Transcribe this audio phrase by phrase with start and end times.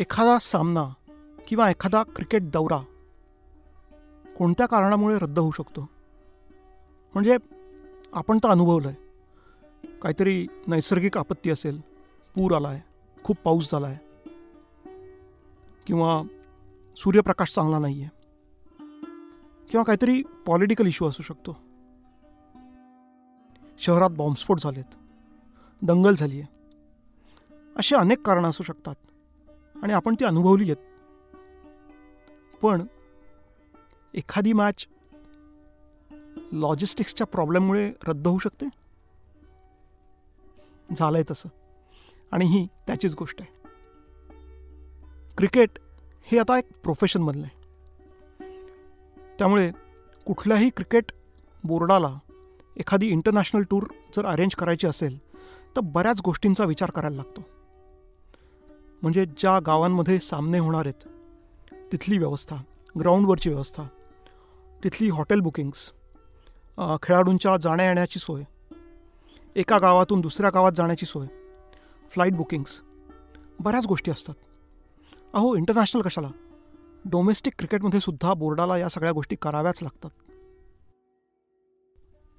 [0.00, 0.82] एखादा सामना
[1.48, 2.78] किंवा एखादा क्रिकेट दौरा
[4.36, 5.80] कोणत्या कारणामुळे रद्द होऊ शकतो?
[7.14, 7.36] म्हणजे
[8.12, 11.80] आपण तर अनुभवलं आहे काहीतरी नैसर्गिक आपत्ती असेल
[12.34, 12.80] पूर आला आहे
[13.24, 13.98] खूप पाऊस झाला आहे
[15.86, 16.22] किंवा
[16.96, 18.10] सूर्यप्रकाश चांगला नाही आहे
[19.70, 21.56] किंवा काहीतरी पॉलिटिकल इश्यू असू शकतो.
[23.78, 24.96] शहरात बॉम्बस्फोट झालेत
[25.82, 26.58] दंगल झाली आहे
[27.76, 28.94] अशी अनेक कारणं असू शकतात.
[29.82, 30.86] आणि आपण ती अनुभवली आहेत.
[32.62, 32.82] पण
[34.14, 34.86] एखादी मॅच
[36.52, 38.66] लॉजिस्टिक्सच्या प्रॉब्लेममुळे रद्द होऊ शकते?
[40.96, 41.48] झालं आहे तसं.
[42.32, 43.60] आणि ही त्याचीच गोष्ट आहे.
[45.36, 45.70] क्रिकेट
[46.22, 47.60] हे आता एक प्रोफेशन बनलं आहे.
[49.38, 49.70] त्यामुळे
[50.26, 51.12] कुठल्याही क्रिकेट
[51.64, 52.18] बोर्डाला
[52.76, 53.82] एखादी इंटरनॅशनल टूर
[54.16, 55.18] जर अरेंज करायची असेल
[55.76, 57.59] तर बऱ्याच गोष्टींचा विचार करायला लागतो.
[59.02, 61.08] म्हणजे ज्या गावांमध्ये सामने होणार आहेत
[61.92, 62.56] तिथली व्यवस्था
[62.98, 63.82] ग्राउंडवरची व्यवस्था
[64.84, 65.92] तिथली हॉटेल बुकिंग्स
[67.02, 68.42] खेळाडूंच्या जाण्या येण्याची सोय
[69.56, 71.26] एका गावातून दुसऱ्या गावात जाण्याची सोय
[72.10, 72.80] फ्लाईट बुकिंग्स
[73.60, 74.34] बऱ्याच गोष्टी असतात.
[75.34, 76.28] अहो इंटरनॅशनल कशाला?
[77.04, 80.10] डोमेस्टिक क्रिकेटमध्ये सुद्धा बोर्डाला या सगळ्या गोष्टी कराव्याच लागतात.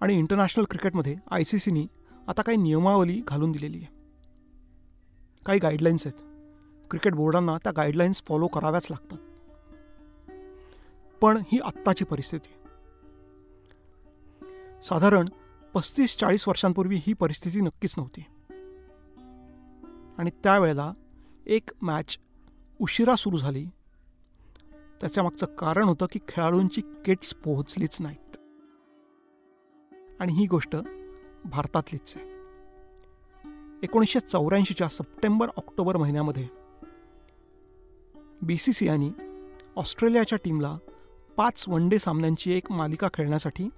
[0.00, 1.86] आणि इंटरनॅशनल क्रिकेटमध्ये आय सी सीनी
[2.28, 3.92] आता काही नियमावली घालून दिलेली आहे.
[5.46, 6.33] काही गाईडलाईन्स आहेत.
[6.90, 9.18] क्रिकेट बोर्डांना त्या गाईडलाईन्स फॉलो कराव्याच लागतात.
[11.20, 12.52] पण ही आत्ताची परिस्थिती
[14.82, 15.24] साधारण
[15.74, 18.20] पस्तीस चाळीस वर्षांपूर्वी ही परिस्थिती नक्कीच नव्हती.
[20.18, 20.92] आणि त्यावेळेला
[21.46, 22.18] एक मॅच
[22.80, 23.66] उशिरा सुरू झाली.
[25.00, 28.36] त्याच्यामागचं कारण होतं की खेळाडूंची किट्स पोहोचलीच नाहीत.
[30.20, 30.76] आणि ही गोष्ट
[31.44, 32.34] भारतातलीच आहे.
[33.82, 36.63] एकोणीसशे चौऱ्याऐंशीच्या सप्टेंबर ऑक्टोबर महिन्यामध्ये
[38.44, 39.10] बी सी सी आयनी
[39.76, 40.76] ऑस्ट्रेलियाच्या टीमला
[41.36, 43.68] पाच वन डे सामन्यांची एक मालिका खेळण्यासाठी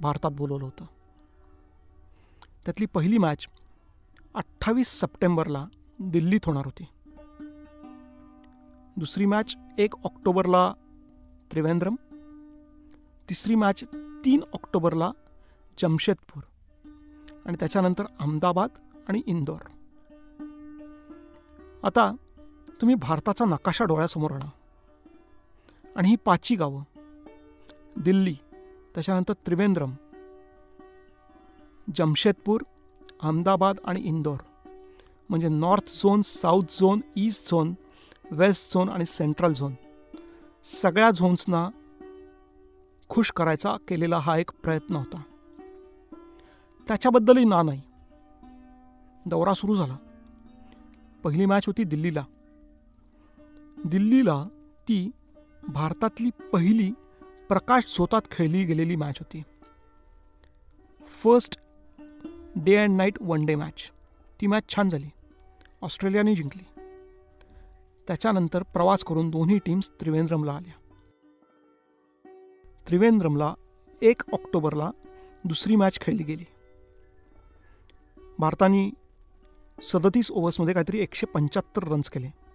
[0.00, 0.84] भारतात बोलवलं होतं.
[2.64, 3.46] त्यातली पहिली मॅच
[4.34, 5.66] अठ्ठावीस सप्टेंबरला
[6.00, 6.84] दिल्लीत होणार होती.
[8.96, 10.72] दुसरी मॅच एक ऑक्टोबरला
[11.52, 11.94] त्रिवेंद्रम.
[13.28, 13.84] तिसरी मॅच
[14.24, 15.10] तीन ऑक्टोबरला
[15.78, 16.42] जमशेदपूर.
[17.46, 18.70] आणि त्याच्यानंतर अहमदाबाद
[19.08, 19.60] आणि इंदोर.
[21.82, 22.16] आता
[22.80, 24.50] तुम्ही भारताचा नकाशा डोळ्यासमोर आणा.
[25.96, 26.82] आणि ही पाचही गावं
[27.96, 28.36] दिल्ली
[28.94, 29.92] त्याच्यानंतर त्रिवेंद्रम
[31.94, 32.60] जमशेदपूर
[33.22, 34.36] अहमदाबाद आणि इंदोर.
[35.28, 37.74] म्हणजे north zone south zone east zone
[38.30, 39.74] west zone आणि सेंट्रल झोन.
[40.64, 41.68] सगळ्या झोन्सना
[43.08, 45.22] खुश करायचा केलेला हा एक प्रयत्न होता.
[46.88, 47.80] त्याच्याबद्दलही ना नाही.
[49.26, 49.96] दौरा सुरू झाला.
[51.24, 52.24] पहिली मॅच होती दिल्लीला.
[53.86, 54.44] दिल्लीला
[54.88, 55.10] ती
[55.68, 56.90] भारतातली पहिली
[57.48, 59.42] प्रकाश स्वतात खेळली गेलेली मॅच होती.
[61.06, 61.58] First
[62.56, 63.90] day and night one day match
[64.40, 65.10] ती मॅच छान झाली.
[65.82, 66.80] ऑस्ट्रेलियाने जिंकली.
[68.06, 70.72] त्याच्यानंतर प्रवास करून दोन्ही टीम्स त्रिवेंद्रमला आल्या.
[72.88, 73.54] त्रिवेंद्रमला
[74.02, 74.90] एक ऑक्टोबरला
[75.44, 76.44] दुसरी मॅच खेळली गेली.
[78.38, 78.90] भारताने
[79.82, 82.45] सदतीस ओव्हर्समध्ये काहीतरी एकशे पंच्याहत्तर रन्स केले.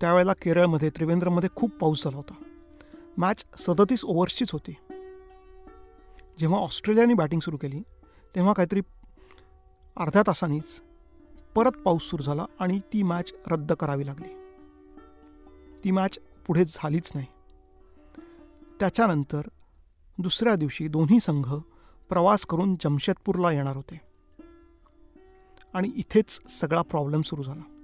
[0.00, 2.34] त्यावेळेला केरळमध्ये त्रिवेंद्रमध्ये खूप पाऊस झाला होता.
[3.16, 4.76] मॅच सदतीस ओव्हर्सचीच होती.
[6.38, 7.82] जेव्हा ऑस्ट्रेलियाने बॅटिंग सुरू केली
[8.34, 8.80] तेव्हा काहीतरी
[9.96, 10.82] अर्ध्या तासांनीच
[11.54, 14.28] परत पाऊस सुरू झाला आणि ती मॅच रद्द करावी लागली.
[15.84, 17.26] ती मॅच पुढे झालीच नाही.
[18.80, 19.40] त्याच्यानंतर
[20.18, 21.54] दुसऱ्या दिवशी दोन्ही संघ
[22.08, 24.00] प्रवास करून जमशेदपूरला येणार होते.
[25.74, 27.75] आणि इथेच सगळा प्रॉब्लेम सुरू झाला.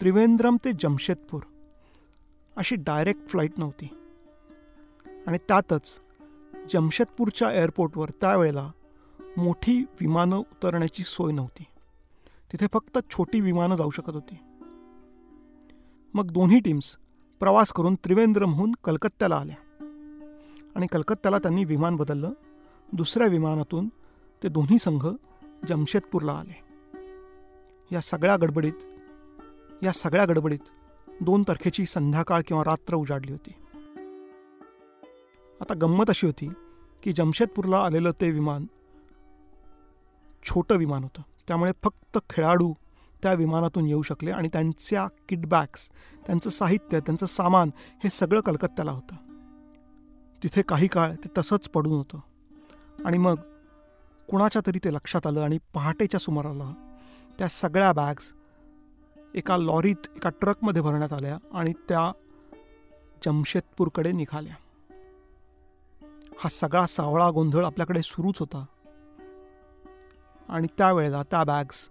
[0.00, 1.42] त्रिवेंद्रम ते जमशेदपूर.
[2.56, 3.88] अशी डायरेक्ट फ्लाईट नव्हती.
[5.26, 6.00] आणि त्यातच
[6.72, 8.70] जमशेदपूरच्या एअरपोर्टवर त्यावेळेला
[9.36, 11.64] मोठी विमानं उतरण्याची सोय नव्हती.
[12.52, 14.34] तिथे फक्त छोटी विमानं जाऊ शकत होती.
[16.14, 16.96] मग दोन्ही टीम्स
[17.40, 19.56] प्रवास करून त्रिवेंद्रमहून कलकत्त्याला आल्या.
[20.74, 22.32] आणि कलकत्त्याला त्यांनी विमान बदललं.
[22.92, 23.88] दुसऱ्या विमानातून
[24.42, 25.08] ते दोन्ही संघ
[25.68, 26.60] जमशेदपूरला आले.
[27.92, 28.72] या सगळ्या गडबडीत
[29.82, 30.68] या सगळ्या गडबडीत
[31.20, 33.54] दोन तारखेची संध्याकाळ किंवा रात्र उजाडली होती.
[35.60, 36.52] आता गंमत अशी होती
[37.02, 38.66] की जमशेदपूरला आलेलं ते विमान
[40.42, 41.22] छोटं विमान होतं.
[41.48, 42.74] त्यामुळे फक्त खेळाडू
[43.22, 45.88] त्या विमानातून येऊ शकले आणि त्यांच्या किटबॅग्स
[46.26, 47.70] त्यांचं साहित्य त्यांचं सामान
[48.04, 49.14] हे सगळं कलकत्त्याला होतं.
[50.42, 52.18] तिथे काही काळ ते तसंच पडून होतं.
[53.04, 53.34] आणि मग
[54.30, 56.94] कुणाच्या तरी ते लक्षात आलं आणि पहाटेच्या सुमाराला
[57.38, 58.32] त्या सगळ्या बॅग्स
[59.34, 62.12] एका लॉरीत एका ट्रकमध्ये भरण्यात आल्या आणि त्या
[63.24, 64.54] जमशेदपूरकडे निघाल्या.
[66.38, 68.64] हा सगळा सावळा गोंधळ आपल्याकडे सुरूच होता.
[70.48, 71.90] आणि त्यावेळेला त्या बॅग्स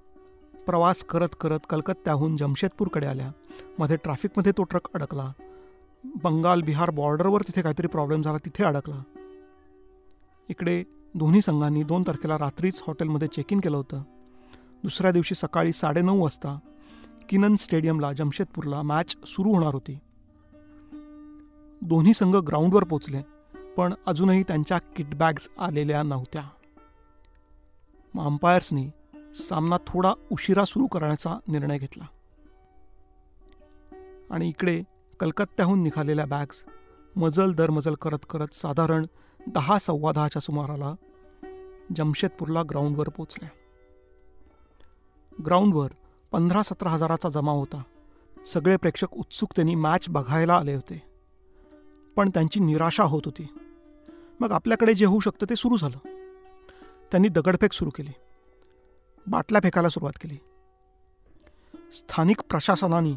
[0.66, 3.32] प्रवास करत करत कलकत्त्याहून जमशेदपूरकडे आल्या.
[3.80, 5.32] मध्ये ट्रॅफिकमध्ये तो ट्रक अडकला.
[6.24, 9.04] बंगाल बिहार बॉर्डरवर तिथे काहीतरी प्रॉब्लेम झाला तिथे अडकला.
[10.50, 10.84] इकडे
[11.16, 14.02] दोन्ही संघांनी दोन तारखेला रात्रीच हॉटेलमध्ये चेक इन केलं होतं.
[14.84, 16.60] दुसऱ्या दिवशी सकाळी साडेनऊ वाजता
[17.30, 20.00] किनन स्टेडियमला जमशेदपूरला मॅच सुरू होणार होती.
[21.82, 23.22] दोन्ही संघ ग्राउंडवर पोचले
[23.78, 26.44] पण अजूनही त्यांच्या किटबॅग्स आलेल्या नव्हत्या.
[28.14, 28.90] मग अंपायर्सनी
[29.36, 32.06] सामना थोडा उशिरा सुरू करण्याचा निर्णय घेतला.
[34.32, 34.84] आणि इकडे
[35.20, 36.64] कलकत्त्याहून निघालेल्या बॅग्स
[37.16, 39.06] मजल दरमजल करत करत साधारण
[39.54, 40.94] दहा सव्वा दहाच्या सुमाराला
[41.96, 43.50] जमशेदपूरला ग्राउंडवर पोचल्या
[45.46, 45.90] ग्राउंडवर
[46.32, 47.84] पंधरा सतरा हजाराचा जमा होता.
[48.48, 51.04] सगळे प्रेक्षक उत्सुकतेने मॅच बघायला आले होते.
[52.16, 53.48] पण त्यांची निराशा होत होती.
[54.40, 55.98] मग आपल्याकडे जे होऊ शकतं ते सुरू झालं.
[57.12, 58.12] त्यांनी दगडफेक सुरू केली.
[59.28, 60.38] बाटल्या फेकायला सुरुवात केली.
[61.94, 63.14] स्थानिक प्रशासनाने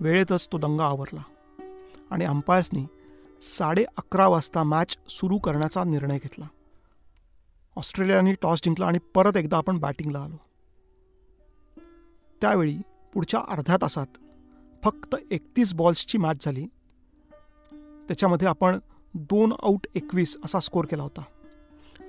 [0.00, 1.22] वेळेतच तो दंगा आवरला
[2.10, 2.86] आणि अंपायर्सनी
[3.40, 6.46] साडे अकरा वाजता मॅच सुरू करण्याचा निर्णय घेतला.
[7.76, 10.36] ऑस्ट्रेलियाने टॉस जिंकला आणि परत एकदा आपण बॅटिंगला आलो.
[12.42, 12.78] त्यावेळी
[13.14, 14.06] पुढच्या अर्ध्या तासात
[14.84, 16.66] फक्त एकतीस बॉल्सची मॅच झाली.
[18.08, 18.78] त्याच्यामध्ये आपण
[19.14, 21.22] दोन आऊट एकवीस असा स्कोर केला होता.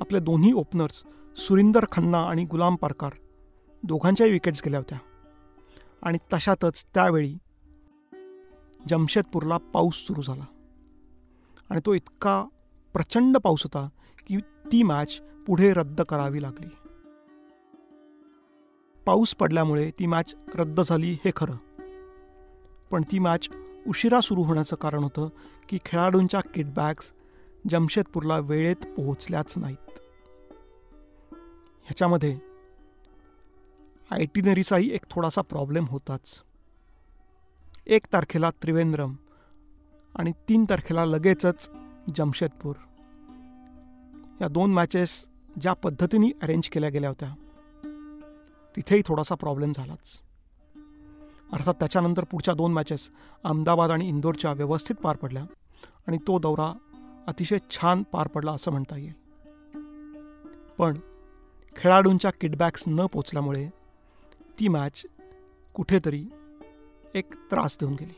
[0.02, 1.04] आपले दोन्ही ओपनर्स
[1.38, 3.12] सुरिंदर खन्ना आणि गुलाम पारकार
[3.84, 4.98] दोघांच्याही विकेट्स गेल्या होत्या.
[6.02, 7.38] आणि तशातच त्यावेळी
[8.90, 10.46] जमशेदपूरला पाऊस सुरू झाला.
[11.70, 12.46] आणि तो इतका
[12.94, 13.90] प्रचंड पाऊस होता
[14.28, 16.83] की ती मॅच पुढे रद्द करावी लागली.
[19.06, 21.56] पाऊस पडल्यामुळे ती मॅच रद्द झाली हे खरं.
[22.92, 23.48] पण ती मॅच
[23.88, 25.30] उशिरा सुरू होण्याचं कारण होतं
[25.70, 27.12] की खेळाडूंच्या किटबॅग्स
[27.70, 29.92] जमशेदपूरला वेळेत पोहोचल्याच नाहीत.
[31.84, 32.38] ह्याच्यामध्ये
[34.12, 36.44] आयटिनरीचाही एक थोडासा प्रॉब्लेम होताच.
[37.88, 39.16] एक तारखेला त्रिवेंद्रम
[40.16, 41.70] आणि तीन तारखेला लगेचच
[42.16, 42.76] जमशेदपूर.
[44.42, 45.28] या दोन मॅचेस
[45.62, 47.34] ज्या पद्धतीने अरेंज केल्या गेल्या होत्या
[48.76, 50.22] तिथेही थोडासा प्रॉब्लेम झालाच.
[51.54, 53.10] अर्थात त्याच्यानंतर पुढच्या दोन मॅचेस
[53.44, 55.44] अहमदाबाद आणि इंदोरच्या व्यवस्थित पार पडल्या
[56.08, 56.74] आणि तो दौरा
[57.28, 59.14] अतिशय छान पार पडला असं म्हणता येईल.
[60.78, 60.98] पण
[61.76, 63.70] खेळाडूंच्या किटबॅक्स न पोचल्यामुळे
[64.60, 65.06] ती मॅच
[65.74, 66.26] कुठेतरी
[67.14, 68.14] एक त्रास देऊन गेली.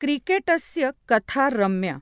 [0.00, 1.98] क्रिकेटस्य कथा रम्या